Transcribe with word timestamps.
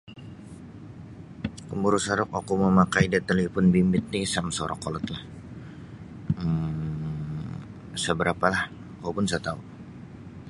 Komburo' 1.67 2.05
soruk 2.07 2.29
oku 2.39 2.53
mamakai 2.61 3.05
da 3.11 3.19
talipun 3.27 3.65
bimbit 3.73 4.03
ti 4.11 4.17
isa 4.27 4.39
masoruk 4.47 4.79
kolod 4.83 5.05
lah 5.13 5.23
um 6.43 7.43
isa 7.97 8.11
berapalah 8.19 8.63
oku 8.99 9.09
pun 9.15 9.27
isa 9.29 9.39
tau. 9.47 9.59